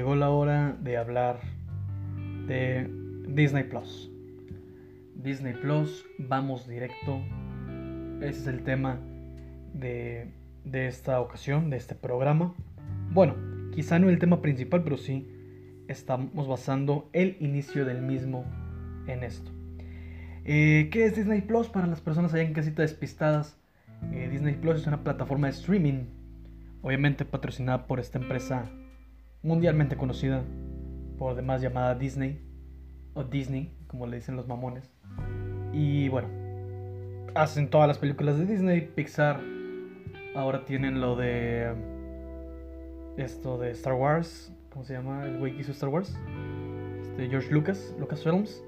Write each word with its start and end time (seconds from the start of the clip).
llegó 0.00 0.16
la 0.16 0.30
hora 0.30 0.78
de 0.80 0.96
hablar 0.96 1.40
de 2.46 2.88
Disney 3.28 3.64
Plus. 3.64 4.10
Disney 5.14 5.52
Plus, 5.52 6.06
vamos 6.16 6.66
directo. 6.66 7.20
Ese 8.22 8.40
es 8.40 8.46
el 8.46 8.64
tema 8.64 8.98
de, 9.74 10.30
de 10.64 10.86
esta 10.86 11.20
ocasión, 11.20 11.68
de 11.68 11.76
este 11.76 11.94
programa. 11.94 12.54
Bueno, 13.12 13.34
quizá 13.74 13.98
no 13.98 14.08
el 14.08 14.18
tema 14.18 14.40
principal, 14.40 14.82
pero 14.84 14.96
sí 14.96 15.28
estamos 15.86 16.48
basando 16.48 17.10
el 17.12 17.36
inicio 17.38 17.84
del 17.84 18.00
mismo 18.00 18.46
en 19.06 19.22
esto. 19.22 19.50
Eh, 20.46 20.88
¿Qué 20.90 21.04
es 21.04 21.14
Disney 21.14 21.42
Plus? 21.42 21.68
Para 21.68 21.86
las 21.86 22.00
personas 22.00 22.32
allá 22.32 22.44
en 22.44 22.54
casita 22.54 22.80
despistadas, 22.80 23.58
eh, 24.14 24.30
Disney 24.30 24.54
Plus 24.54 24.80
es 24.80 24.86
una 24.86 25.04
plataforma 25.04 25.48
de 25.48 25.52
streaming, 25.52 26.04
obviamente 26.80 27.26
patrocinada 27.26 27.86
por 27.86 28.00
esta 28.00 28.18
empresa 28.18 28.70
mundialmente 29.42 29.96
conocida, 29.96 30.42
por 31.18 31.34
demás 31.34 31.60
llamada 31.60 31.94
Disney, 31.94 32.40
o 33.14 33.24
Disney, 33.24 33.74
como 33.86 34.06
le 34.06 34.16
dicen 34.16 34.36
los 34.36 34.48
mamones. 34.48 34.90
Y 35.72 36.08
bueno, 36.08 36.28
hacen 37.34 37.68
todas 37.68 37.88
las 37.88 37.98
películas 37.98 38.38
de 38.38 38.46
Disney, 38.46 38.80
Pixar, 38.94 39.40
ahora 40.34 40.64
tienen 40.64 41.00
lo 41.00 41.16
de 41.16 41.74
esto 43.16 43.58
de 43.58 43.70
Star 43.72 43.94
Wars, 43.94 44.52
¿cómo 44.70 44.84
se 44.84 44.94
llama? 44.94 45.24
El 45.24 45.38
güey 45.38 45.54
que 45.54 45.60
hizo 45.60 45.72
Star 45.72 45.90
Wars, 45.90 46.16
este, 47.02 47.28
George 47.28 47.50
Lucas, 47.52 47.94
Lucasfilms. 47.98 48.64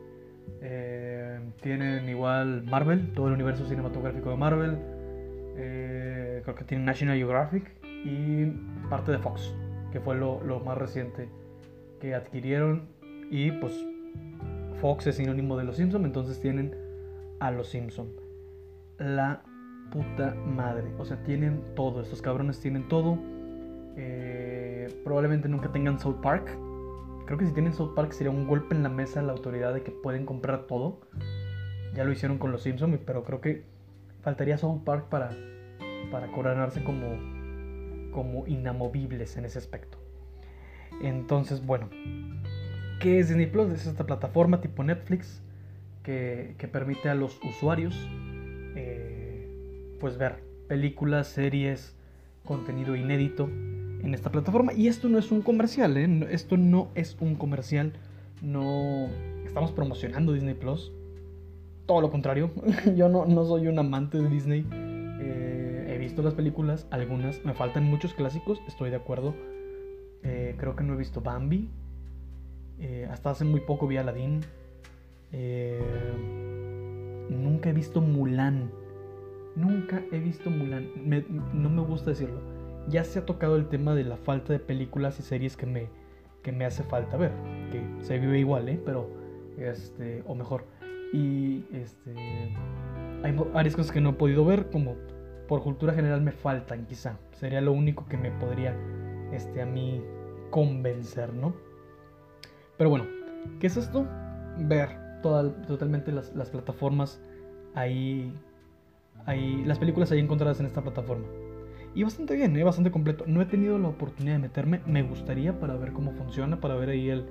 Eh, 0.61 1.41
tienen 1.61 2.09
igual 2.09 2.63
Marvel, 2.65 3.13
todo 3.15 3.29
el 3.29 3.35
universo 3.35 3.67
cinematográfico 3.67 4.31
de 4.31 4.37
Marvel. 4.37 4.79
Eh, 5.57 6.41
creo 6.45 6.55
que 6.55 6.65
tienen 6.65 6.85
National 6.85 7.17
Geographic 7.17 7.71
y 7.85 8.47
parte 8.89 9.13
de 9.13 9.19
Fox, 9.19 9.55
que 9.93 10.01
fue 10.01 10.17
lo, 10.17 10.61
más 10.65 10.79
reciente 10.79 11.29
que 12.01 12.15
adquirieron. 12.15 12.89
Y 13.31 13.53
pues 13.53 13.73
Fox 14.81 15.07
es 15.07 15.17
sinónimo 15.17 15.57
de 15.57 15.65
los 15.65 15.77
Simpson, 15.77 16.05
entonces 16.05 16.41
tienen 16.41 16.75
a 17.41 17.51
los 17.51 17.69
Simpson. 17.69 18.09
La 18.99 19.43
puta 19.91 20.35
madre. 20.35 20.91
O 20.99 21.05
sea, 21.05 21.23
tienen 21.23 21.63
todo. 21.75 22.01
Estos 22.01 22.23
cabrones 22.23 22.61
tienen 22.61 22.89
todo. 22.89 23.19
Eh, 23.97 24.89
probablemente 25.05 25.49
nunca 25.49 25.71
tengan 25.71 25.99
South 25.99 26.21
Park. 26.23 26.57
Creo 27.27 27.39
que 27.39 27.47
si 27.47 27.53
tienen 27.53 27.73
South 27.73 27.95
Park 27.95 28.13
sería 28.13 28.31
un 28.31 28.47
golpe 28.47 28.75
en 28.75 28.83
la 28.83 28.89
mesa 28.89 29.23
la 29.23 29.33
autoridad 29.33 29.73
de 29.75 29.83
que 29.83 29.91
pueden 29.91 30.27
comprar 30.27 30.67
todo. 30.67 31.01
Ya 31.95 32.05
lo 32.05 32.13
hicieron 32.13 32.39
con 32.39 32.53
los 32.53 32.63
Simpsons, 32.63 32.99
pero 33.05 33.23
creo 33.23 33.41
que 33.41 33.65
faltaría 34.23 34.57
South 34.57 34.83
Park 34.85 35.09
para, 35.09 35.31
para 36.11 36.33
coronarse 36.33 36.83
como, 36.83 37.32
como 38.13 38.47
inamovibles 38.47 39.37
en 39.37 39.45
ese 39.45 39.59
aspecto. 39.59 39.99
Entonces, 41.03 41.67
bueno, 41.67 41.89
¿qué 43.01 43.19
es 43.19 43.29
Disney 43.29 43.47
Plus? 43.47 43.73
Es 43.73 43.87
esta 43.87 44.07
plataforma 44.07 44.61
tipo 44.61 44.85
Netflix 44.85 45.43
que, 46.05 46.55
permite 46.71 47.09
a 47.09 47.15
los 47.15 47.41
usuarios 47.43 47.95
eh, 48.77 49.97
pues 50.01 50.19
ver 50.19 50.43
películas, 50.69 51.29
series, 51.29 51.95
contenido 52.45 52.97
inédito 52.97 53.49
en 54.03 54.15
esta 54.15 54.31
plataforma. 54.31 54.73
Y 54.73 54.89
esto 54.89 55.09
no 55.09 55.19
es 55.19 55.31
un 55.31 55.43
comercial, 55.43 55.97
¿eh? 55.97 56.29
esto 56.31 56.57
no 56.57 56.91
es 56.95 57.17
un 57.21 57.35
comercial. 57.35 57.93
No 58.41 59.09
estamos 59.47 59.73
promocionando 59.73 60.33
Disney 60.33 60.55
Plus. 60.55 60.93
Todo 61.87 62.01
lo 62.01 62.11
contrario, 62.11 62.51
yo 62.97 63.09
no, 63.09 63.27
no, 63.27 63.45
soy 63.45 63.67
un 63.67 63.79
amante 63.79 64.19
de 64.19 64.29
Disney. 64.29 64.92
Eh, 66.19 66.23
las 66.23 66.35
películas, 66.35 66.87
algunas. 66.91 67.45
Me 67.45 67.55
faltan 67.55 67.85
muchos 67.85 68.15
clásicos, 68.15 68.61
estoy 68.67 68.91
de 68.91 68.97
acuerdo. 68.97 69.35
Eh, 70.23 70.55
creo 70.59 70.77
que 70.77 70.85
no 70.85 70.95
he 70.95 70.97
visto 70.97 71.21
Bambi. 71.21 71.69
Eh, 72.79 73.09
hasta 73.11 73.31
hace 73.31 73.45
muy 73.45 73.61
poco 73.61 73.87
vi 73.87 73.97
Aladdin. 73.97 74.41
nunca 77.31 77.71
he 77.71 77.73
visto 77.73 78.01
Mulan. 78.01 78.71
Nunca 79.57 80.03
he 80.11 80.19
visto 80.19 80.51
Mulan. 80.51 80.89
no 81.53 81.71
me 81.71 81.83
gusta 81.83 82.11
decirlo 82.11 82.53
ya 82.89 83.05
se 83.05 83.19
ha 83.19 83.27
tocado 83.27 83.57
el 83.57 83.69
tema 83.69 83.95
de 83.95 84.05
la 84.05 84.17
falta 84.17 84.53
de 84.53 84.59
películas 84.59 85.19
y 85.19 85.23
series 85.23 85.57
que 85.57 85.67
me, 85.67 85.89
que 86.43 86.53
me 86.53 86.65
hace 86.65 86.83
falta 86.83 87.17
ver. 87.17 87.33
Que 87.71 87.83
se 88.01 88.19
vive 88.19 88.39
igual, 88.39 88.69
¿eh? 88.69 88.81
Pero, 88.85 89.09
este, 89.59 90.23
o 90.27 90.35
mejor. 90.35 90.65
Y, 91.13 91.65
este, 91.73 92.15
hay 93.23 93.33
varias 93.53 93.77
cosas 93.77 93.93
que 93.93 94.01
no 94.01 94.11
he 94.11 94.15
podido 94.15 94.45
ver, 94.45 94.71
como 94.71 94.97
por 95.53 95.63
cultura 95.63 95.93
general 95.93 96.23
me 96.23 96.33
faltan, 96.33 96.87
quizá. 96.87 97.19
Sería 97.33 97.61
lo 97.61 97.73
único 97.73 98.07
que 98.07 98.17
me 98.17 98.31
podría, 98.31 98.75
este, 99.33 99.61
a 99.61 99.67
mí 99.67 100.03
convencer, 100.49 101.35
¿no? 101.35 101.55
Pero 102.79 102.89
bueno, 102.89 103.05
¿qué 103.61 103.67
es 103.67 103.77
esto? 103.77 104.07
Ver 104.61 104.89
totalmente 105.21 106.11
las, 106.11 106.35
las 106.35 106.49
plataformas 106.49 107.21
ahí, 107.75 108.33
ahí, 109.27 109.63
las 109.67 109.79
películas 109.79 110.11
ahí 110.11 110.21
encontradas 110.21 110.59
en 110.61 110.65
esta 110.65 110.81
plataforma. 110.81 111.27
Y 111.95 112.03
bastante 112.03 112.35
bien, 112.35 112.57
¿eh? 112.57 112.65
bastante 112.65 112.91
completo. 112.91 113.25
No 113.27 113.43
he 113.43 113.45
tenido 113.45 113.79
la 113.79 113.89
oportunidad 113.89 114.37
de 114.37 114.41
meterme. 114.41 114.81
Me 114.87 115.03
gustaría 115.03 115.61
para 115.61 115.77
ver 115.77 115.93
cómo 115.93 116.13
funciona, 116.13 116.63
para 116.63 116.77
ver 116.77 116.89
ahí 116.89 117.11
el, 117.11 117.27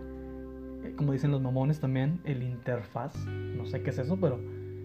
eh, 0.83 0.93
como 0.95 1.13
dicen 1.13 1.31
los 1.31 1.41
mamones 1.41 1.79
también, 1.79 2.19
el 2.25 2.43
interfaz. 2.43 3.15
No 3.25 3.65
sé 3.65 3.81
qué 3.81 3.89
es 3.89 3.97
eso, 3.97 4.19
pero 4.21 4.39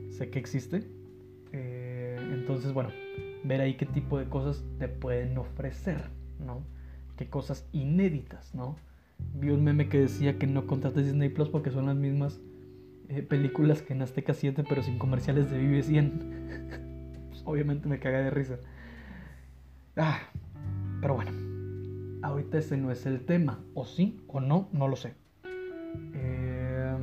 sé 0.08 0.30
que 0.30 0.38
existe. 0.38 0.84
Eh, 1.52 2.16
entonces, 2.32 2.72
bueno, 2.72 2.88
ver 3.46 3.60
ahí 3.60 3.74
qué 3.74 3.86
tipo 3.86 4.18
de 4.18 4.28
cosas 4.28 4.64
te 4.78 4.88
pueden 4.88 5.36
ofrecer, 5.38 6.10
¿no? 6.44 6.62
Qué 7.16 7.28
cosas 7.28 7.68
inéditas, 7.72 8.54
¿no? 8.54 8.76
Vi 9.34 9.50
un 9.50 9.64
meme 9.64 9.88
que 9.88 9.98
decía 9.98 10.38
que 10.38 10.46
no 10.46 10.66
contrates 10.66 11.06
Disney 11.06 11.28
Plus 11.28 11.48
porque 11.48 11.70
son 11.70 11.86
las 11.86 11.96
mismas 11.96 12.40
películas 13.28 13.82
que 13.82 13.92
en 13.94 14.02
Azteca 14.02 14.34
7, 14.34 14.64
pero 14.68 14.82
sin 14.82 14.98
comerciales 14.98 15.50
de 15.50 15.58
Vive 15.58 15.82
100. 15.82 17.28
pues, 17.30 17.42
obviamente 17.44 17.88
me 17.88 17.98
caga 17.98 18.18
de 18.18 18.30
risa. 18.30 18.58
Ah, 19.96 20.20
pero 21.00 21.14
bueno, 21.14 21.30
ahorita 22.22 22.58
ese 22.58 22.76
no 22.76 22.90
es 22.90 23.06
el 23.06 23.24
tema, 23.24 23.60
o 23.74 23.84
sí 23.84 24.20
o 24.28 24.40
no, 24.40 24.68
no 24.72 24.88
lo 24.88 24.96
sé. 24.96 25.14
Eh, 26.14 26.96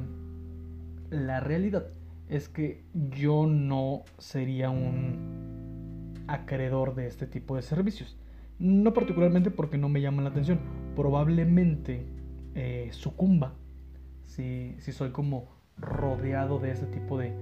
la 1.10 1.40
realidad 1.40 1.88
es 2.30 2.50
que 2.50 2.84
yo 3.12 3.48
no 3.48 4.04
sería 4.18 4.70
un 4.70 5.43
acreedor 6.28 6.96
de 6.96 7.08
este 7.08 7.28
tipo 7.28 7.56
de 7.56 7.62
servicios. 7.62 8.18
No 8.60 8.94
particularmente 8.94 9.52
porque 9.52 9.78
no 9.78 9.90
me 9.90 10.02
llaman 10.02 10.26
la 10.26 10.32
atención. 10.32 10.60
Probablemente 10.96 12.06
eh, 12.56 12.90
sucumba 12.92 13.56
si, 14.24 14.76
si, 14.80 14.92
soy 14.92 15.12
como 15.12 15.50
rodeado 15.78 16.60
de 16.60 16.72
ese 16.72 16.86
tipo 16.86 17.18
de, 17.18 17.34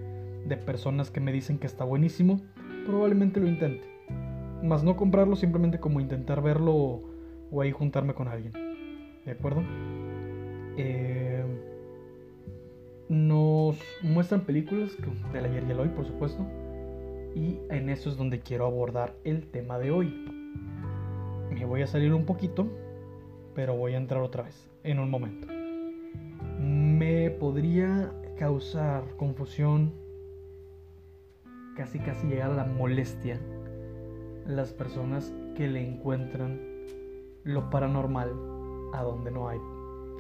de 0.48 0.58
personas 0.58 1.12
que 1.12 1.20
me 1.20 1.32
dicen 1.32 1.58
que 1.58 1.68
está 1.68 1.84
buenísimo. 1.84 2.42
Probablemente 2.86 3.40
lo 3.40 3.48
intente 3.48 3.92
más 4.64 4.84
no 4.84 4.96
comprarlo 4.96 5.36
simplemente 5.36 5.80
como 5.80 6.00
intentar 6.00 6.42
verlo 6.42 7.02
o, 7.52 7.62
ahí 7.62 7.72
juntarme 7.72 8.14
con 8.14 8.28
alguien. 8.28 8.54
¿De 9.26 9.32
acuerdo? 9.32 9.64
Eh, 10.78 11.44
nos 13.10 13.78
muestran 14.02 14.42
películas 14.42 14.92
del 15.34 15.46
ayer 15.46 15.64
y 15.68 15.72
el 15.72 15.80
hoy, 15.80 15.90
por 15.90 16.06
supuesto. 16.06 16.46
Y 17.36 17.60
en 17.70 17.90
eso 17.90 18.10
es 18.10 18.18
donde 18.18 18.40
quiero 18.42 18.66
abordar 18.66 19.16
el 19.24 19.48
tema 19.48 19.80
de 19.80 19.92
hoy. 19.92 20.10
Me 21.50 21.66
voy 21.66 21.82
a 21.82 21.88
salir 21.88 22.14
un 22.14 22.26
poquito, 22.26 22.68
pero 23.56 23.76
voy 23.76 23.94
a 23.94 23.98
entrar 23.98 24.22
otra 24.22 24.44
vez 24.44 24.70
en 24.84 25.00
un 25.00 25.10
momento. 25.10 25.48
Me 26.60 27.30
podría 27.30 28.12
causar 28.38 29.04
confusión, 29.18 29.94
casi 31.76 32.00
casi 32.00 32.28
llegar 32.28 32.52
a 32.52 32.56
la 32.56 32.66
molestia 32.66 33.40
las 34.46 34.74
personas 34.74 35.34
que 35.56 35.68
le 35.68 35.88
encuentran 35.88 36.60
lo 37.44 37.70
paranormal 37.70 38.30
a 38.94 39.04
donde 39.04 39.32
no 39.32 39.48
hay 39.48 39.60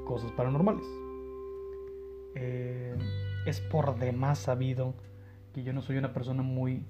cosas 0.06 0.32
paranormales. 0.32 0.86
Eh, 2.36 2.96
es 3.46 3.60
por 3.60 3.98
demás 3.98 4.40
sabido 4.40 4.94
que 5.54 5.64
yo 5.64 5.74
no 5.74 5.82
soy 5.82 5.98
una 5.98 6.14
persona 6.14 6.44
muy 6.44 6.86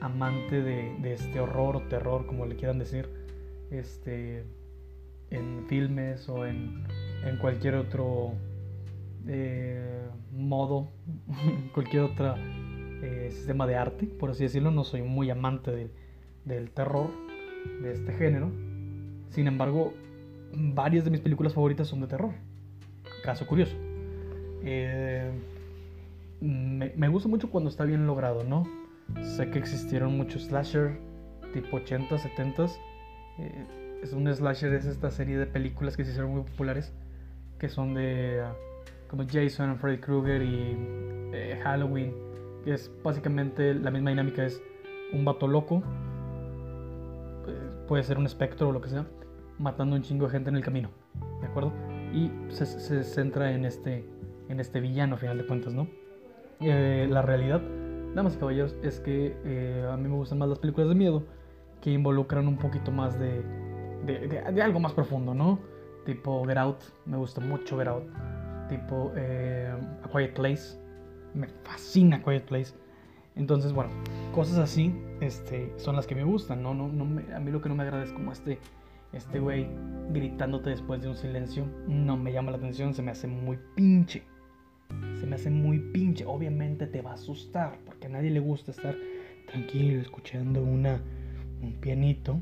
amante 0.00 0.62
de, 0.62 1.12
este 1.12 1.40
horror 1.40 1.76
o 1.76 1.82
terror, 1.82 2.26
como 2.26 2.46
le 2.46 2.56
quieran 2.56 2.78
decir, 2.78 3.08
este, 3.70 4.44
en 5.30 5.64
filmes 5.68 6.28
o 6.28 6.46
en, 6.46 6.84
cualquier 7.40 7.74
otro 7.74 8.34
eh, 9.26 10.06
modo, 10.32 10.90
cualquier 11.74 12.04
otro 12.04 12.34
eh, 13.02 13.28
sistema 13.32 13.66
de 13.66 13.76
arte, 13.76 14.06
por 14.06 14.30
así 14.30 14.44
decirlo. 14.44 14.70
No 14.70 14.84
soy 14.84 15.02
muy 15.02 15.28
amante 15.30 15.72
de 15.72 15.90
del 16.46 16.70
terror 16.70 17.10
de 17.82 17.92
este 17.92 18.12
género. 18.12 18.50
Sin 19.30 19.46
embargo, 19.48 19.92
varias 20.54 21.04
de 21.04 21.10
mis 21.10 21.20
películas 21.20 21.52
favoritas 21.52 21.88
son 21.88 22.00
de 22.00 22.06
terror. 22.06 22.32
Caso 23.22 23.46
curioso. 23.46 23.76
Eh, 24.62 25.30
me, 26.40 27.08
gusta 27.08 27.28
mucho 27.28 27.50
cuando 27.50 27.68
está 27.68 27.84
bien 27.84 28.06
logrado, 28.06 28.44
¿no? 28.44 28.64
Sé 29.22 29.50
que 29.50 29.58
existieron 29.58 30.16
muchos 30.16 30.44
slasher 30.44 30.98
tipo 31.52 31.76
80, 31.76 32.18
70. 32.18 32.66
Eh, 33.38 34.00
es 34.02 34.12
un 34.12 34.32
slasher, 34.32 34.74
es 34.74 34.86
esta 34.86 35.10
serie 35.10 35.38
de 35.38 35.46
películas 35.46 35.96
que 35.96 36.04
se 36.04 36.10
hicieron 36.10 36.32
muy 36.32 36.42
populares 36.42 36.92
que 37.58 37.68
son 37.68 37.94
de 37.94 38.40
ah, 38.42 38.54
como 39.08 39.24
Jason, 39.26 39.76
Freddy 39.78 39.98
Krueger 39.98 40.42
y 40.42 40.76
eh, 41.32 41.60
Halloween, 41.62 42.12
que 42.64 42.74
es 42.74 42.90
básicamente 43.02 43.74
la 43.74 43.90
misma 43.90 44.10
dinámica, 44.10 44.44
es 44.44 44.60
un 45.12 45.24
vato 45.24 45.46
loco, 45.46 45.82
eh, 47.46 47.84
puede 47.86 48.02
ser 48.02 48.18
un 48.18 48.26
espectro 48.26 48.68
o 48.68 48.72
lo 48.72 48.80
que 48.80 48.88
sea, 48.88 49.06
matando 49.58 49.96
un 49.96 50.02
chingo 50.02 50.26
de 50.26 50.32
gente 50.32 50.50
en 50.50 50.56
el 50.56 50.64
camino, 50.64 50.90
¿de 51.40 51.46
acuerdo? 51.46 51.72
Y 52.12 52.30
se, 52.48 53.04
centra 53.04 53.52
en 53.52 53.64
este, 53.64 54.04
en 54.48 54.60
este 54.60 54.80
villano, 54.80 55.14
a 55.14 55.18
final 55.18 55.38
de 55.38 55.46
cuentas, 55.46 55.72
¿no? 55.72 55.88
Eh, 56.60 57.06
la 57.08 57.22
realidad, 57.22 57.62
damas 58.16 58.34
y 58.34 58.38
caballeros, 58.38 58.74
es 58.82 58.98
que 59.00 59.36
eh, 59.44 59.88
a 59.90 59.96
mí 59.96 60.08
me 60.08 60.16
gustan 60.16 60.38
más 60.38 60.48
las 60.48 60.58
películas 60.58 60.88
de 60.88 60.94
miedo 60.94 61.22
que 61.80 61.90
involucran 61.90 62.48
un 62.48 62.56
poquito 62.56 62.90
más 62.90 63.18
de, 63.18 63.42
de, 64.06 64.62
algo 64.62 64.80
más 64.80 64.92
profundo, 64.92 65.34
¿no? 65.34 65.60
Tipo 66.04 66.44
Get 66.46 66.56
Out, 66.56 66.78
me 67.04 67.16
gusta 67.16 67.40
mucho 67.40 67.78
Get 67.78 67.88
Out. 67.88 68.04
Tipo 68.68 69.12
eh, 69.14 69.72
A 70.02 70.08
Quiet 70.08 70.34
Place, 70.34 70.76
me 71.34 71.46
fascina 71.62 72.22
Quiet 72.22 72.46
Place. 72.46 72.74
Entonces, 73.36 73.72
bueno, 73.72 73.90
cosas 74.34 74.58
así 74.58 74.92
este, 75.20 75.72
son 75.76 75.94
las 75.94 76.06
que 76.06 76.14
me 76.14 76.24
gustan, 76.24 76.62
¿no? 76.62 76.74
no, 76.74 76.88
no 76.88 77.04
a 77.34 77.38
mí 77.38 77.50
lo 77.50 77.60
que 77.60 77.68
no 77.68 77.74
me 77.74 77.82
agrada 77.82 78.02
es 78.02 78.12
como 78.12 78.32
este 78.32 78.58
este 79.12 79.38
güey 79.38 79.66
gritándote 80.10 80.70
después 80.70 81.02
de 81.02 81.08
un 81.08 81.16
silencio. 81.16 81.66
No 81.86 82.16
me 82.16 82.32
llama 82.32 82.50
la 82.50 82.56
atención, 82.56 82.94
se 82.94 83.02
me 83.02 83.10
hace 83.10 83.26
muy 83.26 83.58
pinche. 83.74 84.24
Se 85.20 85.26
me 85.26 85.36
hace 85.36 85.50
muy 85.50 85.78
pinche. 85.78 86.24
Obviamente 86.26 86.86
te 86.86 87.02
va 87.02 87.12
a 87.12 87.14
asustar, 87.14 87.78
porque 87.84 88.06
a 88.06 88.10
nadie 88.10 88.30
le 88.30 88.40
gusta 88.40 88.70
estar 88.70 88.94
tranquilo 89.46 90.00
escuchando 90.00 90.62
una, 90.62 91.00
un 91.62 91.72
pianito. 91.80 92.40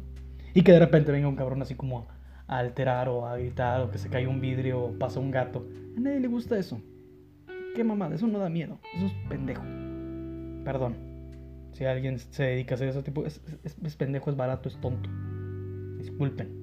Y 0.55 0.62
que 0.62 0.73
de 0.73 0.79
repente 0.79 1.12
venga 1.12 1.29
un 1.29 1.37
cabrón 1.37 1.62
así 1.62 1.75
como 1.75 2.06
a 2.46 2.58
alterar 2.58 3.08
o 3.08 3.26
a 3.26 3.37
gritar 3.37 3.81
o 3.81 3.91
que 3.91 3.99
se 3.99 4.08
cae 4.08 4.26
un 4.26 4.41
vidrio 4.41 4.81
o 4.85 4.99
pasa 4.99 5.20
un 5.20 5.31
gato. 5.31 5.67
A 5.96 6.00
nadie 6.00 6.20
le 6.20 6.29
gusta 6.29 6.58
eso. 6.58 6.81
Qué 7.75 7.82
mamada, 7.82 8.14
eso 8.14 8.26
no 8.26 8.38
da 8.38 8.49
miedo. 8.49 8.79
Eso 8.94 9.06
es 9.06 9.12
pendejo. 9.29 9.62
Perdón. 10.64 10.97
Si 11.73 11.85
alguien 11.85 12.20
se 12.20 12.44
dedica 12.44 12.75
a 12.75 12.76
hacer 12.76 12.88
ese 12.88 13.02
tipo, 13.02 13.25
es, 13.26 13.40
pendejo, 13.97 14.31
es 14.31 14.37
barato, 14.37 14.69
es 14.69 14.81
tonto. 14.81 15.11
Disculpen. 15.99 16.62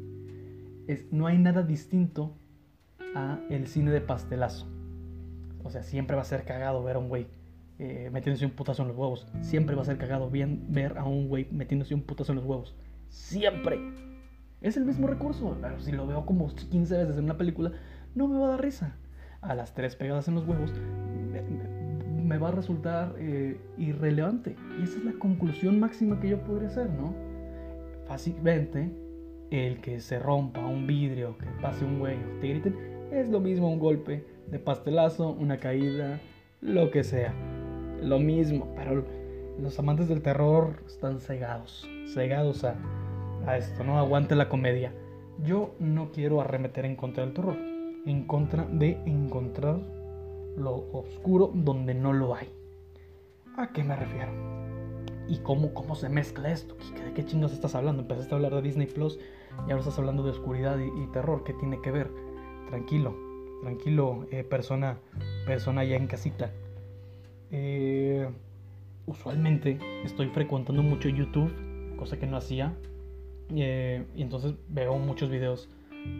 No 1.12 1.28
hay 1.28 1.38
nada 1.38 1.64
distinto 1.64 2.38
a 3.14 3.40
el 3.50 3.68
cine 3.68 3.92
de 3.92 4.00
pastelazo. 4.00 4.68
O 5.64 5.70
sea, 5.70 5.84
siempre 5.84 6.16
va 6.16 6.22
a 6.24 6.26
ser 6.26 6.44
cagado 6.44 6.84
ver 6.84 6.96
a 6.96 7.00
un 7.00 7.10
güey 7.10 7.28
eh, 7.80 8.10
metiéndose 8.12 8.46
un 8.46 8.52
putazo 8.52 8.82
en 8.84 8.90
los 8.90 8.98
huevos. 8.98 9.28
Siempre 9.42 9.76
va 9.76 9.82
a 9.82 9.86
ser 9.86 9.98
cagado 9.98 10.30
bien 10.30 10.66
ver 10.70 10.98
a 10.98 11.04
un 11.06 11.28
güey 11.30 11.48
metiéndose 11.52 11.94
un 11.96 12.02
putazo 12.02 12.32
en 12.32 12.38
los 12.38 12.46
huevos. 12.46 12.76
Siempre. 13.10 13.80
Es 14.62 14.78
el 14.78 14.86
mismo 14.86 15.08
recurso. 15.08 15.58
Si 15.80 15.92
lo 15.92 16.06
veo 16.06 16.26
como 16.26 16.48
15 16.54 16.98
veces 16.98 17.18
en 17.18 17.24
una 17.26 17.38
película, 17.38 17.72
no 18.14 18.28
me 18.28 18.38
va 18.40 18.46
a 18.48 18.50
dar 18.52 18.62
risa. 18.62 18.96
A 19.42 19.56
las 19.56 19.74
tres 19.74 19.96
pegadas 19.96 20.28
en 20.28 20.36
los 20.36 20.48
huevos, 20.48 20.72
me, 21.32 21.42
me- 21.42 21.82
me 22.24 22.38
va 22.38 22.50
a 22.50 22.52
resultar 22.52 23.16
eh, 23.18 23.60
irrelevante. 23.80 24.56
Y 24.80 24.84
esa 24.84 25.00
es 25.00 25.04
la 25.06 25.14
conclusión 25.14 25.80
máxima 25.80 26.20
que 26.20 26.30
yo 26.30 26.40
podría 26.44 26.68
hacer, 26.70 26.90
¿no? 26.92 27.14
Fácilmente, 28.08 28.92
el 29.52 29.82
que 29.82 30.00
se 30.00 30.20
rompa 30.20 30.66
un 30.66 30.86
vidrio, 30.88 31.38
que 31.38 31.46
pase 31.62 31.84
un 31.86 32.00
güey 32.00 32.18
te 32.40 32.48
griten, 32.50 32.76
es 33.12 33.30
lo 33.30 33.40
mismo 33.40 33.70
un 33.72 33.80
golpe 33.80 34.26
de 34.48 34.60
pastelazo, 34.60 35.30
una 35.30 35.58
caída, 35.58 36.20
lo 36.62 36.92
que 36.92 37.04
sea. 37.04 37.34
Lo 38.02 38.20
mismo, 38.20 38.74
pero 38.76 39.04
los 39.62 39.78
amantes 39.80 40.08
del 40.10 40.22
terror 40.22 40.82
están 40.88 41.20
cegados, 41.20 41.88
cegados 42.14 42.64
a, 42.64 42.76
a 43.46 43.58
esto, 43.58 43.84
¿no? 43.84 44.00
Aguante 44.00 44.36
la 44.36 44.50
comedia. 44.50 44.92
Yo 45.46 45.76
no 45.80 46.12
quiero 46.12 46.42
arremeter 46.42 46.86
en 46.86 46.96
contra 46.96 47.24
del 47.24 47.34
terror, 47.34 47.56
en 48.06 48.26
contra 48.26 48.66
de 48.66 48.98
encontrar 49.06 49.80
lo 50.58 50.86
oscuro 50.94 51.52
donde 51.54 51.94
no 51.94 52.14
lo 52.14 52.36
hay. 52.36 52.50
¿A 53.58 53.72
qué 53.72 53.84
me 53.84 53.96
refiero? 53.96 54.32
¿Y 55.28 55.38
cómo, 55.40 55.74
cómo 55.74 55.96
se 55.96 56.10
mezcla 56.10 56.52
esto? 56.52 56.76
¿Qué- 56.96 57.04
¿De 57.04 57.14
qué 57.14 57.26
chingos 57.26 57.54
estás 57.54 57.76
hablando? 57.76 58.02
Empezaste 58.02 58.34
a 58.34 58.38
hablar 58.38 58.54
de 58.56 58.62
Disney 58.62 58.88
Plus 58.88 59.20
y 59.60 59.72
ahora 59.72 59.80
estás 59.80 59.98
hablando 60.00 60.24
de 60.24 60.32
oscuridad 60.32 60.78
y, 60.80 61.04
y 61.04 61.08
terror. 61.12 61.44
¿Qué 61.44 61.54
tiene 61.54 61.80
que 61.82 61.92
ver? 61.92 62.10
Tranquilo, 62.72 63.14
tranquilo, 63.62 64.26
eh, 64.32 64.46
persona, 64.46 64.98
persona 65.46 65.84
ya 65.84 65.98
en 65.98 66.08
casita. 66.08 66.52
Eh, 67.52 68.30
usualmente 69.06 69.78
estoy 70.06 70.28
frecuentando 70.30 70.82
mucho 70.82 71.10
YouTube, 71.10 71.52
cosa 71.98 72.18
que 72.18 72.28
no 72.28 72.38
hacía. 72.38 72.74
eh, 73.54 74.06
y 74.16 74.22
entonces 74.22 74.54
veo 74.70 74.98
muchos 74.98 75.30
videos 75.30 75.68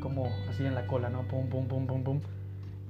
como 0.02 0.26
así 0.50 0.66
en 0.66 0.76
la 0.76 0.88
cola, 0.88 1.10
¿no? 1.10 1.26
Pum, 1.30 1.48
pum, 1.48 1.70
pum, 1.70 1.88
pum, 1.88 2.04
pum. 2.04 2.20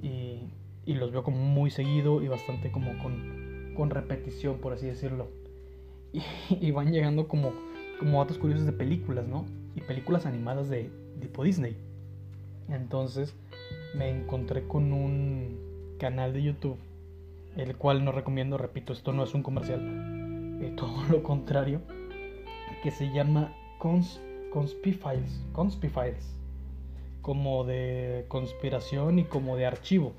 Y, 0.02 0.40
y 0.84 0.94
los 0.94 1.12
veo 1.12 1.22
como 1.22 1.36
muy 1.36 1.70
seguido 1.70 2.20
y 2.20 2.26
bastante 2.26 2.72
como 2.72 2.98
con, 3.00 3.74
con 3.76 3.90
repetición, 3.90 4.58
por 4.58 4.72
así 4.72 4.86
decirlo. 4.86 5.28
Y, 6.12 6.66
y 6.66 6.70
van 6.72 6.92
llegando 6.92 7.28
como, 7.28 7.52
como 8.00 8.18
datos 8.18 8.38
curiosos 8.38 8.66
de 8.66 8.72
películas, 8.72 9.28
¿no? 9.28 9.46
Y 9.76 9.82
películas 9.82 10.26
animadas 10.26 10.68
de 10.68 10.90
tipo 11.20 11.44
Disney. 11.44 11.76
Entonces 12.68 13.34
me 13.94 14.08
encontré 14.08 14.66
con 14.66 14.92
un 14.92 15.96
canal 15.98 16.32
de 16.32 16.42
YouTube, 16.42 16.78
el 17.56 17.76
cual 17.76 18.04
no 18.04 18.12
recomiendo, 18.12 18.58
repito, 18.58 18.92
esto 18.92 19.12
no 19.12 19.24
es 19.24 19.34
un 19.34 19.42
comercial, 19.42 19.80
eh, 20.60 20.72
todo 20.76 21.04
lo 21.10 21.22
contrario, 21.22 21.80
que 22.82 22.90
se 22.90 23.12
llama 23.12 23.54
Cons 23.78 24.20
Conspifiles, 24.52 25.42
Conspifiles, 25.52 26.38
como 27.20 27.64
de 27.64 28.26
conspiración 28.28 29.18
y 29.18 29.24
como 29.24 29.56
de 29.56 29.66
archivo, 29.66 30.12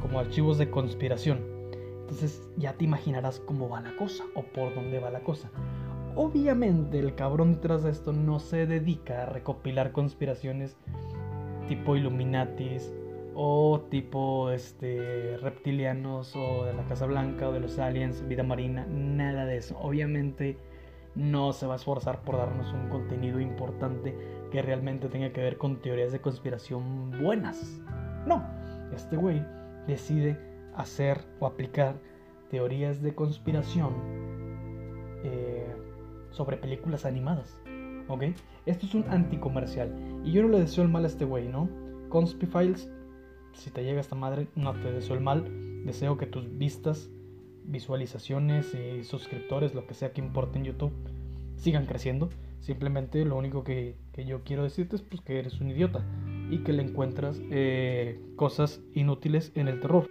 como 0.00 0.18
archivos 0.18 0.58
de 0.58 0.70
conspiración. 0.70 1.58
Entonces 2.00 2.42
ya 2.56 2.72
te 2.72 2.84
imaginarás 2.84 3.38
cómo 3.40 3.68
va 3.68 3.82
la 3.82 3.94
cosa 3.96 4.24
o 4.34 4.42
por 4.42 4.74
dónde 4.74 4.98
va 4.98 5.10
la 5.10 5.20
cosa. 5.20 5.50
Obviamente 6.16 6.98
el 6.98 7.14
cabrón 7.14 7.54
detrás 7.54 7.82
de 7.82 7.90
esto 7.90 8.12
no 8.12 8.40
se 8.40 8.66
dedica 8.66 9.24
a 9.24 9.26
recopilar 9.26 9.92
conspiraciones 9.92 10.76
tipo 11.68 11.96
Illuminatis 11.96 12.90
o 13.40 13.82
tipo 13.88 14.50
este 14.50 15.36
reptilianos 15.36 16.34
o 16.34 16.64
de 16.64 16.72
la 16.72 16.82
Casa 16.88 17.06
Blanca 17.06 17.48
o 17.48 17.52
de 17.52 17.60
los 17.60 17.78
aliens, 17.78 18.26
vida 18.26 18.42
marina, 18.42 18.84
nada 18.90 19.46
de 19.46 19.58
eso. 19.58 19.78
Obviamente 19.78 20.58
no 21.14 21.52
se 21.52 21.68
va 21.68 21.74
a 21.74 21.76
esforzar 21.76 22.22
por 22.22 22.36
darnos 22.36 22.72
un 22.72 22.88
contenido 22.88 23.38
importante 23.38 24.12
que 24.50 24.60
realmente 24.60 25.08
tenga 25.08 25.32
que 25.32 25.40
ver 25.40 25.56
con 25.56 25.80
teorías 25.80 26.10
de 26.10 26.20
conspiración 26.20 27.12
buenas. 27.22 27.80
No, 28.26 28.44
este 28.92 29.14
güey 29.14 29.40
decide 29.86 30.36
hacer 30.74 31.20
o 31.38 31.46
aplicar 31.46 31.94
teorías 32.50 33.02
de 33.02 33.14
conspiración 33.14 33.94
eh, 35.22 35.76
sobre 36.30 36.56
películas 36.56 37.04
animadas. 37.04 37.56
¿Ok? 38.08 38.24
Esto 38.66 38.86
es 38.86 38.96
un 38.96 39.04
anticomercial. 39.10 39.94
Y 40.24 40.32
yo 40.32 40.42
no 40.42 40.48
le 40.48 40.58
deseo 40.58 40.82
el 40.82 40.90
mal 40.90 41.04
a 41.04 41.06
este 41.06 41.24
güey, 41.24 41.46
¿no? 41.46 41.68
Conspifiles, 42.08 42.90
si 43.58 43.70
te 43.70 43.84
llega 43.84 44.00
esta 44.00 44.14
madre, 44.14 44.46
no 44.54 44.72
te 44.72 44.92
deseo 44.92 45.16
el 45.16 45.22
mal. 45.22 45.84
Deseo 45.84 46.16
que 46.16 46.26
tus 46.26 46.58
vistas, 46.58 47.10
visualizaciones 47.64 48.74
y 48.74 49.04
suscriptores, 49.04 49.74
lo 49.74 49.86
que 49.86 49.94
sea 49.94 50.12
que 50.12 50.20
importe 50.20 50.58
en 50.58 50.64
YouTube, 50.64 50.92
sigan 51.56 51.86
creciendo. 51.86 52.30
Simplemente 52.60 53.24
lo 53.24 53.36
único 53.36 53.64
que, 53.64 53.96
que 54.12 54.24
yo 54.24 54.42
quiero 54.44 54.62
decirte 54.62 54.96
es 54.96 55.02
pues, 55.02 55.20
que 55.20 55.38
eres 55.38 55.60
un 55.60 55.70
idiota 55.70 56.04
y 56.50 56.58
que 56.58 56.72
le 56.72 56.82
encuentras 56.82 57.40
eh, 57.50 58.20
cosas 58.36 58.80
inútiles 58.94 59.52
en 59.54 59.68
el 59.68 59.80
terror. 59.80 60.08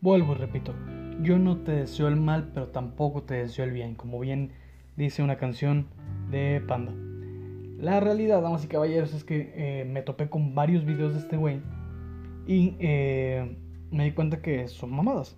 Vuelvo 0.00 0.32
y 0.32 0.36
repito, 0.36 0.74
yo 1.22 1.38
no 1.38 1.58
te 1.58 1.72
deseo 1.72 2.08
el 2.08 2.16
mal, 2.16 2.52
pero 2.54 2.68
tampoco 2.68 3.22
te 3.22 3.34
deseo 3.34 3.64
el 3.64 3.72
bien, 3.72 3.94
como 3.94 4.20
bien 4.20 4.52
dice 4.96 5.22
una 5.22 5.36
canción 5.36 5.86
de 6.30 6.62
Panda. 6.66 6.94
La 7.78 8.00
realidad, 8.00 8.42
damas 8.42 8.64
y 8.64 8.68
caballeros, 8.68 9.14
es 9.14 9.24
que 9.24 9.52
eh, 9.54 9.84
me 9.84 10.02
topé 10.02 10.28
con 10.28 10.54
varios 10.54 10.84
videos 10.84 11.14
de 11.14 11.20
este 11.20 11.36
güey 11.36 11.60
y 12.48 12.74
eh, 12.80 13.56
me 13.92 14.02
di 14.04 14.10
cuenta 14.12 14.42
que 14.42 14.66
son 14.66 14.90
mamadas. 14.90 15.36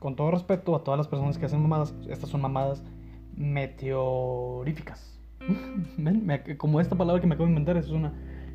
Con 0.00 0.16
todo 0.16 0.30
respeto 0.32 0.74
a 0.74 0.82
todas 0.82 0.98
las 0.98 1.06
personas 1.08 1.38
que 1.38 1.46
hacen 1.46 1.60
mamadas, 1.62 1.94
estas 2.08 2.30
son 2.30 2.40
mamadas 2.40 2.82
meteoríficas. 3.36 5.18
Como 6.58 6.80
esta 6.80 6.96
palabra 6.96 7.20
que 7.20 7.26
me 7.26 7.34
acabo 7.34 7.46
de 7.46 7.52
inventar 7.52 7.76
es, 7.76 7.88
una, 7.90 8.12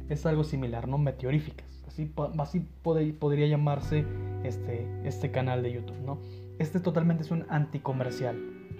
es 0.09 0.25
algo 0.25 0.43
similar, 0.43 0.87
¿no? 0.87 0.97
Meteoríficas. 0.97 1.67
Así, 1.87 2.11
así 2.39 2.65
pode- 2.83 3.13
podría 3.13 3.47
llamarse 3.47 4.05
este, 4.43 4.87
este 5.03 5.31
canal 5.31 5.61
de 5.63 5.73
YouTube, 5.73 5.99
¿no? 6.05 6.19
Este 6.59 6.79
totalmente 6.79 7.23
es 7.23 7.31
un 7.31 7.45
anticomercial. 7.49 8.37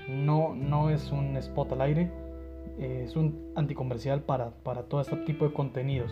No, 0.09 0.53
no 0.55 0.89
es 0.89 1.11
un 1.11 1.37
spot 1.37 1.71
al 1.73 1.81
aire. 1.81 2.11
eh, 2.79 3.03
es 3.05 3.15
un 3.15 3.51
anticomercial 3.55 4.21
para, 4.23 4.49
para 4.63 4.83
todo 4.83 5.01
este 5.01 5.15
tipo 5.17 5.45
de 5.47 5.53
contenidos. 5.53 6.11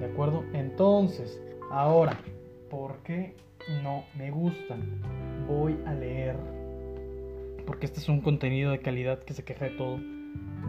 ¿De 0.00 0.06
acuerdo? 0.06 0.44
Entonces, 0.54 1.40
ahora, 1.70 2.18
¿por 2.68 2.98
qué 3.02 3.34
no 3.82 4.04
me 4.18 4.30
gustan? 4.30 5.00
Voy 5.46 5.78
a 5.86 5.94
leer. 5.94 6.36
Porque 7.66 7.86
este 7.86 8.00
es 8.00 8.08
un 8.08 8.20
contenido 8.20 8.72
de 8.72 8.80
calidad 8.80 9.22
que 9.22 9.32
se 9.32 9.44
queja 9.44 9.66
de 9.66 9.70
todo. 9.72 9.98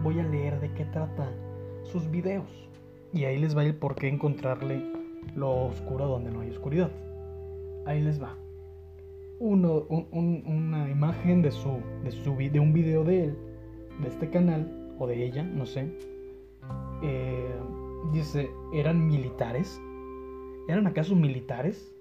Voy 0.02 0.18
a 0.20 0.22
leer 0.22 0.60
de 0.60 0.72
qué 0.72 0.84
trata 0.86 1.30
sus 1.82 2.10
videos. 2.10 2.48
Y 3.12 3.24
ahí 3.24 3.38
les 3.38 3.56
va 3.56 3.64
el 3.64 3.74
por 3.74 3.94
qué 3.94 4.08
encontrarle 4.08 4.82
lo 5.34 5.66
oscuro 5.66 6.06
donde 6.06 6.30
no 6.30 6.40
hay 6.40 6.50
oscuridad. 6.50 6.90
Ahí 7.86 8.00
les 8.00 8.22
va. 8.22 8.36
Una 9.38 10.88
imagen 10.88 11.42
de, 11.42 11.50
su, 11.50 11.80
de, 12.04 12.12
su, 12.12 12.36
de 12.36 12.60
un 12.60 12.72
video 12.72 13.02
de 13.02 13.24
él, 13.24 13.38
de 14.00 14.08
este 14.08 14.30
canal, 14.30 14.94
o 14.98 15.06
de 15.06 15.24
ella, 15.24 15.42
no 15.42 15.66
sé. 15.66 15.90
Eh, 17.02 17.54
dice, 18.12 18.48
¿eran 18.72 19.04
militares? 19.04 19.80
¿Eran 20.68 20.86
acaso 20.86 21.14
militares? 21.14 21.92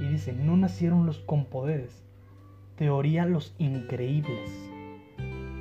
Y 0.00 0.08
dice, 0.08 0.32
no 0.32 0.56
nacieron 0.56 1.06
los 1.06 1.18
con 1.20 1.46
poderes. 1.46 2.04
Teoría 2.76 3.24
los 3.26 3.54
increíbles. 3.58 4.50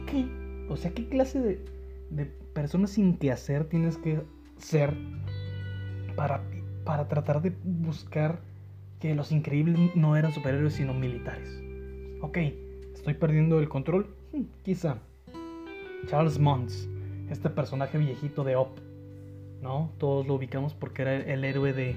¿Qué? 0.07 0.27
O 0.69 0.75
sea, 0.75 0.91
¿qué 0.91 1.07
clase 1.07 1.39
de, 1.39 1.65
de 2.09 2.25
personas 2.25 2.91
sin 2.91 3.17
que 3.17 3.31
hacer 3.31 3.65
tienes 3.65 3.97
que 3.97 4.21
ser 4.57 4.95
para, 6.15 6.41
para 6.83 7.07
tratar 7.07 7.41
de 7.41 7.53
buscar 7.63 8.39
que 8.99 9.13
los 9.13 9.31
increíbles 9.31 9.77
no 9.95 10.15
eran 10.15 10.33
superhéroes 10.33 10.73
sino 10.73 10.93
militares? 10.93 11.61
Ok, 12.21 12.37
estoy 12.93 13.13
perdiendo 13.13 13.59
el 13.59 13.69
control. 13.69 14.15
Hmm, 14.31 14.43
quizá. 14.63 14.97
Charles 16.07 16.39
Mons, 16.39 16.89
este 17.29 17.49
personaje 17.49 17.97
viejito 17.97 18.43
de 18.43 18.55
Op, 18.55 18.79
¿no? 19.61 19.91
Todos 19.97 20.27
lo 20.27 20.35
ubicamos 20.35 20.73
porque 20.73 21.03
era 21.03 21.15
el 21.15 21.45
héroe 21.45 21.73
de, 21.73 21.95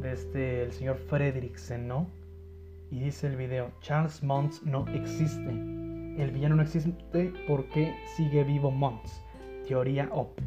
de 0.00 0.12
este, 0.12 0.62
el 0.62 0.72
señor 0.72 0.96
Fredricksen, 0.96 1.88
¿no? 1.88 2.08
Y 2.90 3.00
dice 3.00 3.26
el 3.26 3.36
video, 3.36 3.72
Charles 3.80 4.22
Mons 4.22 4.62
no 4.64 4.86
existe. 4.88 5.50
El 5.50 6.30
villano 6.32 6.56
no 6.56 6.62
existe 6.62 7.32
porque 7.46 7.94
sigue 8.16 8.44
vivo 8.44 8.70
Mons. 8.70 9.22
Teoría 9.66 10.08
OP. 10.12 10.38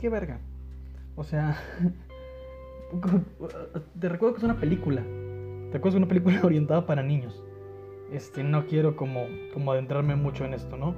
¿Qué 0.00 0.08
verga? 0.08 0.40
O 1.14 1.24
sea, 1.24 1.56
te 4.00 4.08
recuerdo 4.08 4.34
que 4.34 4.38
es 4.38 4.44
una 4.44 4.58
película. 4.58 5.02
Te 5.02 5.72
recuerdo 5.72 5.82
que 5.82 5.88
es 5.88 5.94
una 5.96 6.08
película 6.08 6.40
orientada 6.44 6.86
para 6.86 7.02
niños. 7.02 7.42
Este, 8.12 8.44
no 8.44 8.66
quiero 8.66 8.96
como, 8.96 9.26
como 9.52 9.72
adentrarme 9.72 10.16
mucho 10.16 10.44
en 10.44 10.54
esto, 10.54 10.76
¿no? 10.76 10.94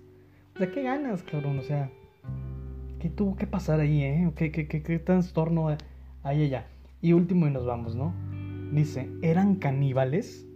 O 0.56 0.60
sea, 0.60 0.72
¿qué 0.72 0.84
ganas, 0.84 1.24
cabrón? 1.24 1.60
O 1.60 1.62
sea, 1.62 1.90
¿qué 3.00 3.10
tuvo 3.10 3.36
que 3.36 3.48
pasar 3.48 3.80
ahí, 3.80 4.02
eh? 4.02 4.32
¿Qué, 4.36 4.52
qué, 4.52 4.68
qué, 4.68 4.84
qué 4.84 5.00
trastorno 5.00 5.75
hay 6.24 6.44
allá? 6.44 6.68
Y 7.02 7.13
último 7.13 7.48
y 7.48 7.52
nos 7.52 7.66
vamos, 7.66 7.96
¿no? 7.96 8.13
Dice, 8.72 9.10
¿eran 9.22 9.56
caníbales? 9.56 10.48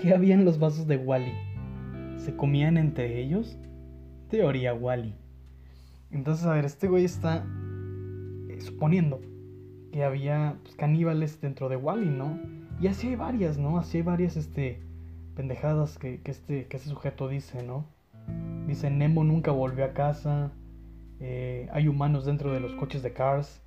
¿Qué 0.00 0.12
había 0.12 0.34
en 0.34 0.44
los 0.44 0.58
vasos 0.58 0.86
de 0.86 0.96
Wally? 0.96 1.32
¿Se 2.16 2.36
comían 2.36 2.76
entre 2.76 3.20
ellos? 3.20 3.58
Teoría 4.28 4.74
Wally. 4.74 5.14
Entonces, 6.10 6.46
a 6.46 6.54
ver, 6.54 6.64
este 6.64 6.88
güey 6.88 7.04
está 7.04 7.46
eh, 8.48 8.60
suponiendo 8.60 9.20
que 9.94 10.02
había 10.02 10.56
pues, 10.64 10.74
caníbales 10.74 11.40
dentro 11.40 11.68
de 11.68 11.76
Wally, 11.76 12.10
¿no? 12.10 12.36
Y 12.80 12.88
así 12.88 13.10
hay 13.10 13.14
varias, 13.14 13.58
¿no? 13.58 13.78
Así 13.78 13.98
hay 13.98 14.02
varias 14.02 14.36
este, 14.36 14.82
pendejadas 15.36 15.98
que, 15.98 16.20
este, 16.24 16.66
que 16.66 16.76
este 16.78 16.88
sujeto 16.88 17.28
dice, 17.28 17.62
¿no? 17.62 17.86
Dice, 18.66 18.90
Nemo 18.90 19.22
nunca 19.22 19.52
volvió 19.52 19.84
a 19.84 19.92
casa. 19.92 20.50
Eh, 21.20 21.68
hay 21.72 21.86
humanos 21.86 22.24
dentro 22.24 22.52
de 22.52 22.58
los 22.58 22.74
coches 22.74 23.04
de 23.04 23.12
Cars. 23.12 23.62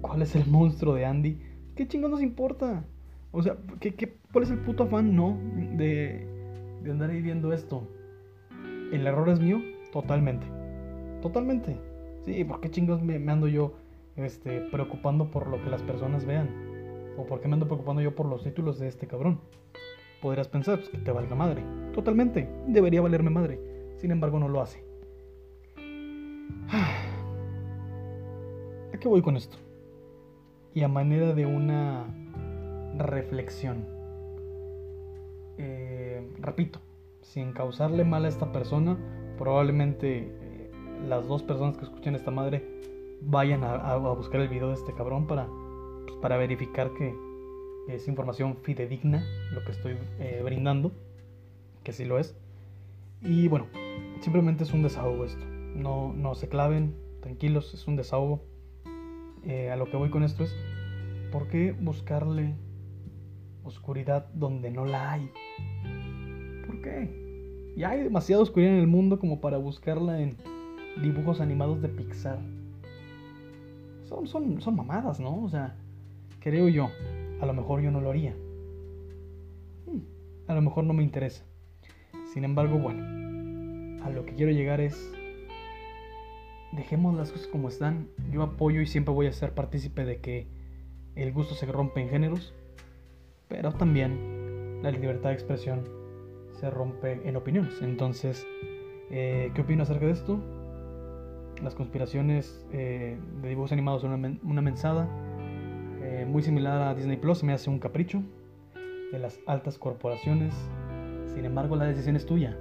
¿Cuál 0.00 0.22
es 0.22 0.36
el 0.36 0.46
monstruo 0.46 0.94
de 0.94 1.06
Andy? 1.06 1.40
¿Qué 1.74 1.88
chingados 1.88 2.12
nos 2.12 2.22
importa? 2.22 2.84
O 3.32 3.42
sea, 3.42 3.56
¿qué, 3.80 3.96
qué, 3.96 4.16
cuál 4.30 4.44
es 4.44 4.52
el 4.52 4.60
puto 4.60 4.84
afán, 4.84 5.16
no? 5.16 5.36
De, 5.76 6.24
de 6.84 6.90
andar 6.92 7.10
ahí 7.10 7.20
viendo 7.20 7.52
esto. 7.52 7.88
¿El 8.92 9.08
error 9.08 9.28
es 9.28 9.40
mío? 9.40 9.60
Totalmente. 9.90 10.46
Totalmente. 11.20 11.80
Sí, 12.24 12.44
¿por 12.44 12.60
qué 12.60 12.70
chingados 12.70 13.02
me 13.02 13.16
ando 13.32 13.48
yo 13.48 13.74
este, 14.16 14.60
preocupando 14.70 15.30
por 15.30 15.48
lo 15.48 15.62
que 15.62 15.70
las 15.70 15.82
personas 15.82 16.24
vean. 16.24 16.48
¿O 17.16 17.26
por 17.26 17.40
qué 17.40 17.48
me 17.48 17.54
ando 17.54 17.66
preocupando 17.66 18.02
yo 18.02 18.14
por 18.14 18.26
los 18.26 18.42
títulos 18.42 18.78
de 18.78 18.88
este 18.88 19.06
cabrón? 19.06 19.40
Podrías 20.20 20.48
pensar 20.48 20.78
pues, 20.78 20.88
que 20.88 20.98
te 20.98 21.12
valga 21.12 21.34
madre. 21.34 21.62
Totalmente, 21.92 22.48
debería 22.66 23.00
valerme 23.00 23.30
madre. 23.30 23.60
Sin 23.98 24.10
embargo, 24.10 24.38
no 24.38 24.48
lo 24.48 24.60
hace. 24.60 24.84
¿A 28.92 28.98
qué 28.98 29.08
voy 29.08 29.22
con 29.22 29.36
esto? 29.36 29.56
Y 30.74 30.82
a 30.82 30.88
manera 30.88 31.34
de 31.34 31.46
una 31.46 32.04
reflexión. 32.96 33.86
Eh, 35.56 36.26
repito, 36.40 36.80
sin 37.20 37.52
causarle 37.52 38.04
mal 38.04 38.24
a 38.24 38.28
esta 38.28 38.50
persona, 38.50 38.96
probablemente 39.38 40.18
eh, 40.18 40.70
las 41.08 41.28
dos 41.28 41.42
personas 41.42 41.76
que 41.76 41.84
escuchen 41.84 42.14
esta 42.16 42.32
madre 42.32 42.74
vayan 43.26 43.64
a, 43.64 43.96
buscar 43.96 44.40
el 44.40 44.48
video 44.48 44.68
de 44.68 44.74
este 44.74 44.92
cabrón 44.92 45.26
para, 45.26 45.48
pues, 46.06 46.16
para 46.18 46.36
verificar 46.36 46.92
que, 46.94 47.14
es 47.88 48.08
información 48.08 48.56
fidedigna 48.62 49.22
lo 49.52 49.62
que 49.62 49.72
estoy 49.72 49.98
eh, 50.18 50.40
brindando, 50.42 50.92
que 51.82 51.92
sí 51.92 52.06
lo 52.06 52.18
es. 52.18 52.34
Y 53.20 53.46
bueno, 53.48 53.66
simplemente 54.20 54.64
es 54.64 54.72
un 54.72 54.82
desahogo 54.82 55.26
esto. 55.26 55.44
No, 55.74 56.14
no 56.14 56.34
se 56.34 56.48
claven, 56.48 56.96
tranquilos, 57.20 57.74
es 57.74 57.86
un 57.86 57.96
desahogo. 57.96 58.42
Eh, 59.44 59.70
a 59.70 59.76
lo 59.76 59.90
que 59.90 59.98
voy 59.98 60.08
con 60.08 60.22
esto 60.22 60.44
es, 60.44 60.56
¿por 61.30 61.48
qué 61.48 61.72
buscarle 61.72 62.54
oscuridad 63.64 64.30
donde 64.32 64.70
no 64.70 64.86
la 64.86 65.12
hay? 65.12 65.30
¿Por 66.66 66.80
qué? 66.80 67.74
Ya 67.76 67.90
hay 67.90 68.02
demasiada 68.02 68.42
oscuridad 68.42 68.72
en 68.72 68.78
el 68.78 68.86
mundo 68.86 69.18
como 69.18 69.42
para 69.42 69.58
buscarla 69.58 70.22
en 70.22 70.38
dibujos 71.02 71.42
animados 71.42 71.82
de 71.82 71.90
Pixar 71.90 72.38
son, 74.04 74.60
son, 74.60 74.76
mamadas, 74.76 75.20
¿no? 75.20 75.42
O 75.42 75.48
sea, 75.48 75.76
creo 76.40 76.68
yo, 76.68 76.90
a 77.40 77.46
lo 77.46 77.52
mejor 77.52 77.80
yo 77.80 77.90
no 77.90 78.00
lo 78.00 78.10
haría. 78.10 78.34
Hmm, 79.86 80.00
a 80.46 80.54
lo 80.54 80.62
mejor 80.62 80.84
no 80.84 80.92
me 80.92 81.02
interesa. 81.02 81.44
Sin 82.32 82.44
embargo, 82.44 82.78
bueno, 82.78 84.04
a 84.04 84.10
lo 84.10 84.24
que 84.24 84.34
quiero 84.34 84.52
llegar 84.52 84.80
es, 84.80 85.12
dejemos 86.72 87.14
las 87.14 87.32
cosas 87.32 87.46
como 87.48 87.68
están. 87.68 88.08
Yo 88.30 88.42
apoyo 88.42 88.80
y 88.80 88.86
siempre 88.86 89.14
voy 89.14 89.26
a 89.26 89.32
ser 89.32 89.52
partícipe 89.52 90.04
de 90.04 90.20
que 90.20 90.46
el 91.14 91.32
gusto 91.32 91.54
se 91.54 91.66
rompe 91.66 92.00
en 92.00 92.08
géneros, 92.08 92.54
pero 93.48 93.72
también 93.72 94.82
la 94.82 94.90
libertad 94.90 95.30
de 95.30 95.34
expresión 95.34 95.84
se 96.60 96.70
rompe 96.70 97.26
en 97.26 97.36
opiniones. 97.36 97.80
Entonces, 97.82 98.46
eh, 99.10 99.50
¿qué 99.54 99.62
opino 99.62 99.82
acerca 99.82 100.06
de 100.06 100.12
esto? 100.12 100.63
Las 101.64 101.74
conspiraciones 101.74 102.64
eh, 102.72 103.18
de 103.42 103.48
dibujos 103.48 103.72
animados 103.72 104.02
son 104.02 104.38
una, 104.44 104.62
mensada 104.62 105.08
eh, 106.02 106.26
muy 106.28 106.42
similar 106.42 106.82
a 106.82 106.94
Disney 106.94 107.16
Plus, 107.16 107.42
me 107.42 107.54
hace 107.54 107.70
un 107.70 107.78
capricho 107.78 108.22
de 109.10 109.18
las 109.18 109.40
altas 109.46 109.78
corporaciones. 109.78 110.54
Sin 111.34 111.44
embargo, 111.44 111.74
la 111.74 111.86
decisión 111.86 112.16
es 112.16 112.26
tuya. 112.26 112.56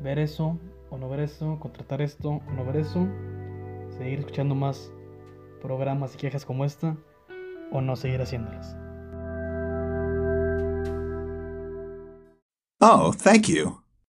Ver 0.00 0.18
eso 0.18 0.58
o 0.90 0.98
no 0.98 1.08
ver 1.08 1.20
eso, 1.20 1.58
contratar 1.58 2.02
esto 2.02 2.42
o 2.46 2.52
no 2.54 2.64
ver 2.64 2.76
eso, 2.76 3.08
seguir 3.96 4.20
escuchando 4.20 4.54
más 4.54 4.92
programas 5.62 6.14
y 6.14 6.18
quejas 6.18 6.44
como 6.44 6.64
esta 6.64 6.96
o 7.72 7.80
no 7.80 7.96
seguir 7.96 8.20
haciéndolas. 8.20 8.76
Oh, 12.80 13.12
thank 13.12 13.48
you. 13.48 13.83